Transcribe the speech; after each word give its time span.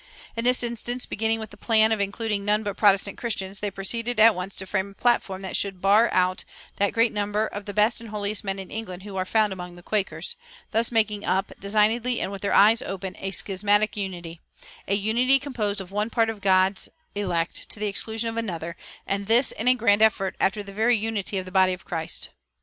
In 0.35 0.43
this 0.45 0.63
instance, 0.63 1.05
beginning 1.05 1.39
with 1.39 1.51
the 1.51 1.57
plan 1.57 1.91
of 1.91 2.01
including 2.01 2.43
none 2.43 2.63
but 2.63 2.75
Protestant 2.75 3.19
Christians, 3.19 3.59
they 3.59 3.69
proceeded 3.69 4.19
at 4.19 4.33
once 4.33 4.55
to 4.55 4.65
frame 4.65 4.89
a 4.89 4.93
platform 4.99 5.43
that 5.43 5.55
should 5.55 5.79
bar 5.79 6.09
out 6.11 6.43
that 6.77 6.89
"great 6.91 7.11
number 7.11 7.45
of 7.45 7.65
the 7.65 7.73
best 7.75 8.01
and 8.01 8.09
holiest 8.09 8.43
men 8.43 8.57
in 8.57 8.71
England 8.71 9.03
who 9.03 9.15
are 9.15 9.25
found 9.25 9.53
among 9.53 9.75
the 9.75 9.83
Quakers," 9.83 10.35
thus 10.71 10.91
making 10.91 11.23
up, 11.23 11.51
"designedly 11.59 12.19
and 12.19 12.31
with 12.31 12.41
their 12.41 12.51
eyes 12.51 12.81
open, 12.81 13.15
a 13.19 13.29
schismatic 13.29 13.95
unity 13.95 14.41
a 14.87 14.95
unity 14.95 15.37
composed 15.37 15.79
of 15.79 15.91
one 15.91 16.09
part 16.09 16.31
of 16.31 16.41
God's 16.41 16.89
elect, 17.13 17.69
to 17.69 17.79
the 17.79 17.85
exclusion 17.85 18.27
of 18.27 18.37
another; 18.37 18.75
and 19.05 19.27
this 19.27 19.51
in 19.51 19.67
a 19.67 19.75
grand 19.75 20.01
effort 20.01 20.35
after 20.39 20.63
the 20.63 20.73
very 20.73 20.97
unity 20.97 21.37
of 21.37 21.45
the 21.45 21.51
body 21.51 21.73
of 21.73 21.85
Christ." 21.85 22.29